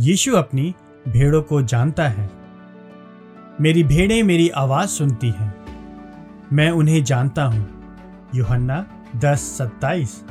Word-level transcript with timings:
यीशु 0.00 0.36
अपनी 0.36 0.74
भेड़ों 1.08 1.42
को 1.42 1.62
जानता 1.62 2.08
है। 2.08 2.30
मेरी 3.60 3.84
भेड़ें 3.84 4.22
मेरी 4.22 4.48
आवाज़ 4.48 4.88
सुनती 4.88 5.30
हैं। 5.30 5.54
मैं 6.52 6.70
उन्हें 6.70 7.04
जानता 7.04 7.44
हूँ। 7.44 7.68
यूहन्ना 8.34 8.86
दस 9.16 9.38
सत्ताईस। 9.38 10.24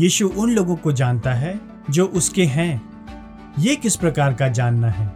यीशु 0.00 0.28
उन 0.28 0.50
लोगों 0.50 0.76
को 0.76 0.92
जानता 0.92 1.32
है 1.32 1.60
जो 1.90 2.06
उसके 2.06 2.44
हैं। 2.44 2.82
ये 3.58 3.76
किस 3.76 3.96
प्रकार 3.96 4.34
का 4.34 4.48
जानना 4.48 4.90
है? 4.90 5.14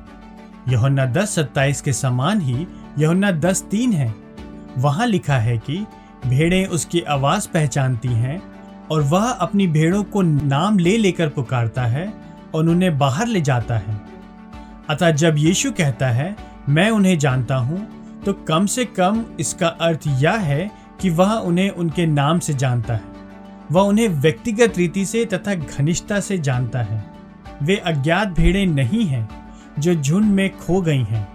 यहुन्ना 0.68 1.06
दस 1.06 1.34
सत्ताईस 1.34 1.80
के 1.80 1.92
समान 1.92 2.40
ही 2.40 2.66
यहुन्ना 2.98 3.30
दस 3.30 3.62
तीन 3.70 3.92
है। 3.92 4.14
वहाँ 4.78 5.06
लिखा 5.06 5.36
है 5.36 5.58
कि 5.58 5.86
भेड़ें 6.26 6.66
उसकी 6.66 7.00
आवाज़ 7.00 7.48
पहचानती 7.48 8.08
हैं 8.08 8.42
और 8.90 9.02
वह 9.02 9.30
अपनी 9.30 9.66
भेड़ों 9.66 10.04
को 10.04 10.22
नाम 10.22 10.78
ले 10.78 10.96
लेकर 10.96 11.28
पुकारता 11.28 11.82
है 11.82 12.29
और 12.54 12.68
उन्हें 12.68 12.98
बाहर 12.98 13.26
ले 13.26 13.40
जाता 13.40 13.76
है। 13.76 14.00
अतः 14.90 15.10
जब 15.10 15.34
यीशु 15.38 15.70
कहता 15.70 16.08
है, 16.08 16.36
मैं 16.68 16.90
उन्हें 16.90 17.18
जानता 17.18 17.56
हूँ 17.56 17.86
तो 18.24 18.32
कम 18.32 18.66
से 18.66 18.84
कम 18.84 19.24
इसका 19.40 19.68
अर्थ 19.68 20.00
यह 20.06 20.36
है 20.36 20.70
कि 21.00 21.10
वह 21.10 21.32
उन्हें 21.32 21.70
उनके 21.70 22.06
नाम 22.06 22.38
से 22.38 22.54
जानता 22.54 22.94
है। 22.94 23.02
वह 23.72 23.82
उन्हें 23.82 24.08
व्यक्तिगत 24.08 24.78
रीति 24.78 25.04
से 25.06 25.24
तथा 25.24 25.54
घनिष्ठता 25.54 26.20
से 26.20 26.38
जानता 26.38 26.82
है। 26.82 27.04
वे 27.62 27.76
अज्ञात 27.76 28.28
भेड़ें 28.28 28.66
नहीं 28.66 29.04
हैं, 29.04 29.28
जो 29.78 29.94
झुंड 29.94 30.24
में 30.24 30.50
खो 30.58 30.80
गई 30.80 31.02
हैं। 31.02 31.28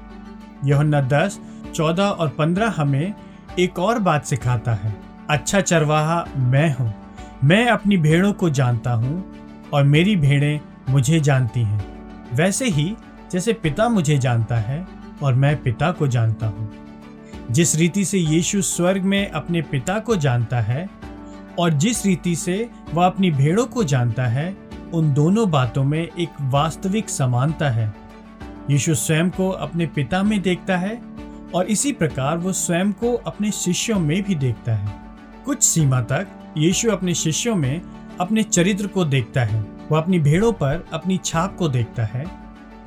यह 0.66 0.84
दस, 0.84 1.40
चौदह 1.76 2.04
और 2.04 2.30
पंद्रह 2.30 2.74
हमें 2.78 3.14
एक 3.60 3.80
और 3.80 4.00
बात 4.00 4.26
सिखाता 4.26 4.74
है। 4.74 4.96
अच्छा 5.30 5.62
चरवाहा 5.62 6.24
मैं 6.38 6.76
हूँ। 6.76 6.94
मैं 7.44 7.68
अपनी 7.68 7.98
भेड़ों 7.98 8.34
को 8.34 8.50
जानता 8.50 8.92
हूँ 8.92 9.34
और 9.74 9.84
मेरी 9.84 10.16
भेड़ें 10.16 10.60
मुझे 10.90 11.20
जानती 11.20 11.60
हैं। 11.60 11.96
वैसे 12.34 12.66
ही, 12.66 12.96
जैसे 13.32 13.54
पिता 13.54 13.90
मुझे 13.90 14.18
जानता 14.18 14.56
है 14.56 14.88
और 15.24 15.34
मैं 15.34 15.64
पिता 15.64 15.92
को 15.92 16.08
जानता 16.08 16.48
हूँ। 16.48 16.74
जिस 17.52 17.76
रीति 17.76 18.06
से 18.06 18.18
यीशु 18.18 18.62
स्वर्ग 18.62 19.02
में 19.02 19.30
अपने 19.30 19.62
पिता 19.62 20.00
को 20.00 20.16
जानता 20.16 20.62
है 20.62 20.90
और 21.60 21.74
जिस 21.74 22.06
रीति 22.06 22.36
से 22.36 22.70
वह 22.94 23.06
अपनी 23.06 23.32
भेड़ों 23.32 23.66
को 23.66 23.84
जानता 23.84 24.26
है, 24.26 24.58
उन 24.94 25.14
दोनों 25.14 25.52
बातों 25.52 25.84
में 25.84 26.08
एक 26.20 26.30
वास्तविक 26.42 27.10
समानता 27.10 27.70
है। 27.70 27.94
यीशु 28.70 28.96
स्वयं 28.96 29.30
को 29.30 29.50
अपने 29.50 29.86
पिता 29.86 30.24
में 30.24 30.42
देखता 30.42 30.78
है 30.78 31.02
और 31.56 31.66
इसी 31.66 31.92
प्रकार 31.92 32.38
वो 32.38 32.54
स्वयं 32.54 32.92
को 32.92 33.14
अपने 33.14 33.52
शिष्यों 33.52 34.00
में 34.00 34.24
भी 34.24 34.36
देखता 34.36 34.76
है। 34.76 35.00
कुछ 35.46 35.64
सीमा 35.64 36.02
तक 36.02 36.28
यीशु 36.58 36.92
अपने 36.92 37.14
शिष्यों 37.14 37.56
में 37.56 37.82
अपने 38.20 38.44
चरित्र 38.44 38.88
को 38.88 39.06
देखता 39.06 39.44
है। 39.44 39.75
वह 39.92 39.98
अपनी 39.98 40.20
भेड़ों 40.20 40.52
पर 40.54 40.86
अपनी 40.94 41.20
छाप 41.26 41.56
को 41.56 41.70
देखता 41.70 42.04
है। 42.04 42.26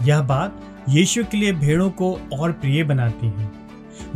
यह 0.02 0.22
बात 0.22 0.60
यीशु 0.88 1.24
के 1.24 1.36
लिए 1.36 1.52
भेड़ों 1.52 1.90
को 1.90 2.20
और 2.32 2.52
प्रिय 2.52 2.84
बनाती 2.84 3.26
है। 3.26 3.50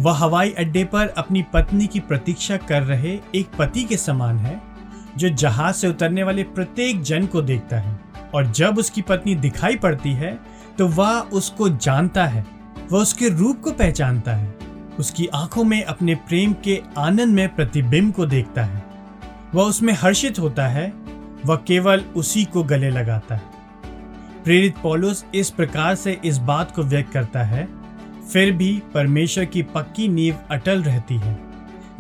वह 0.01 0.17
हवाई 0.17 0.51
अड्डे 0.51 0.85
पर 0.85 1.09
अपनी 1.09 1.45
पत्नी 1.53 1.87
की 1.87 2.01
प्रतीक्षा 2.01 2.57
कर 2.57 2.83
रहे 2.83 3.19
एक 3.35 3.47
पति 3.59 3.83
के 3.83 3.97
समान 3.97 4.39
है, 4.39 4.61
जो 5.17 5.29
जहाज़ 5.29 5.77
से 5.77 5.89
उतरने 5.89 6.23
वाले 6.23 6.43
प्रत्येक 6.43 7.03
जन 7.03 7.27
को 7.27 7.43
देखता 7.43 7.77
है। 7.77 8.01
और 8.35 8.47
जब 8.47 8.79
उसकी 8.79 9.03
पत्नी 9.03 9.35
दिखाई 9.35 9.77
पड़ती 9.77 10.13
है 10.13 10.39
तो 10.79 10.89
वह 10.89 11.21
उसको 11.33 11.69
जानता 11.69 12.27
है। 12.27 12.45
वह 12.93 13.01
उसके 13.01 13.29
रूप 13.29 13.61
को 13.61 13.71
पहचानता 13.71 14.33
है। 14.33 14.55
उसकी 14.99 15.27
आँखों 15.27 15.65
में 15.65 15.85
अपने 15.85 16.15
प्रेम 16.15 16.55
के 16.65 16.83
आनंद 16.99 17.35
में 17.35 17.55
प्रतिबिंब 17.55 18.13
को 18.13 18.27
देखता 18.27 18.65
है। 18.65 18.85
वह 19.55 19.65
उसमें 19.65 19.93
हर्षित 19.93 20.39
होता 20.39 20.67
है 20.67 20.93
वह 21.47 21.57
केवल 21.57 22.05
उसी 22.17 22.45
को 22.45 22.62
गले 22.62 22.91
लगाता 22.91 23.35
है। 23.35 23.51
प्रेरित 24.45 24.77
पौलुस 24.83 25.25
इस 25.35 25.51
प्रकार 25.51 25.95
से 25.95 26.21
इस 26.25 26.39
बात 26.39 26.75
को 26.75 26.83
व्यक्त 26.83 27.12
करता 27.12 27.43
है, 27.43 27.69
फिर 28.33 28.53
भी 28.53 28.83
परमेश्वर 28.95 29.45
की 29.45 29.63
पक्की 29.63 30.09
नींव 30.09 30.37
अटल 30.51 30.83
रहती 30.83 31.17
है, 31.17 31.39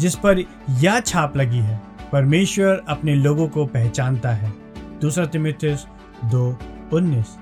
जिस 0.00 0.14
पर 0.14 0.44
यह 0.70 1.00
छाप 1.00 1.36
लगी 1.36 1.58
है, 1.58 1.80
परमेश्वर 2.12 2.82
अपने 2.88 3.14
लोगों 3.14 3.48
को 3.48 3.64
पहचानता 3.66 4.30
है। 4.30 4.52
दूसरा 5.00 5.26
तिमिथिस 5.26 5.84
दो 6.24 6.58
उन्नीस। 6.92 7.36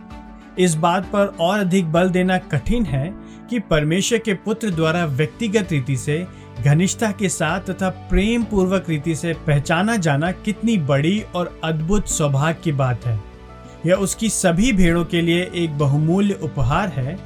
इस 0.59 0.75
बात 0.75 1.05
पर 1.05 1.27
और 1.41 1.59
अधिक 1.59 1.93
बल 1.93 2.11
देना 2.11 2.39
कठिन 2.39 2.85
है 2.87 3.13
कि 3.51 3.59
परमेश्वर 3.61 4.19
के 4.19 4.35
पुत्र 4.35 4.71
द्वारा 4.71 5.05
व्यक्तिगत 5.05 5.73
रीति 5.73 5.97
से 5.97 6.27
घनिष्ठता 6.65 7.11
के 7.13 7.29
साथ 7.29 7.61
तथा 7.61 7.89
प्रेम 7.89 8.43
पूर्वक 8.45 8.89
रीति 8.89 9.15
से 9.15 9.33
पहचाना 9.47 9.97
जाना 9.97 10.31
कितनी 10.33 10.77
बड़ी 10.79 11.21
और 11.35 11.61
अद्भुत 11.65 12.09
सौभाग्य 12.09 12.61
की 12.65 12.73
बात 12.73 13.07
है। 13.07 13.21
यह 13.87 13.95
उसकी 13.95 14.29
सभी 14.29 14.73
भेड़ों 14.73 15.05
के 15.05 15.21
लिए 15.21 15.51
एक 15.55 15.79
बहुमूल्य 15.79 16.39
उपहार 16.43 16.89
है 16.89 17.19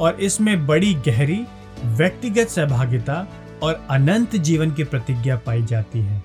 और 0.00 0.20
इसमें 0.20 0.66
बड़ी 0.66 0.94
गहरी, 0.94 1.44
व्यक्तिगत 1.84 2.48
सहभागिता 2.48 3.26
और 3.62 3.86
अनंत 3.90 4.36
जीवन 4.36 4.70
की 4.70 4.84
प्रतिज्ञा 4.84 5.36
पाई 5.36 5.62
जाती 5.62 6.00
है। 6.00 6.22